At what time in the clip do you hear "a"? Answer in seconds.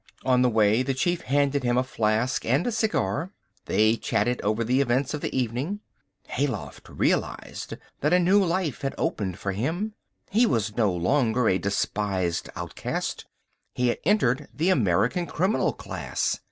1.77-1.83, 2.65-2.71, 8.11-8.17, 11.47-11.59